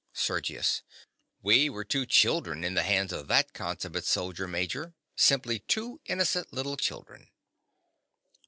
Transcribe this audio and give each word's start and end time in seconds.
SERGIUS. 0.13 0.81
We 1.43 1.69
were 1.69 1.83
two 1.83 2.07
children 2.07 2.63
in 2.63 2.73
the 2.73 2.81
hands 2.81 3.13
of 3.13 3.27
that 3.27 3.53
consummate 3.53 4.05
soldier, 4.05 4.47
Major: 4.47 4.95
simply 5.15 5.59
two 5.59 6.01
innocent 6.05 6.51
little 6.51 6.75
children. 6.75 7.29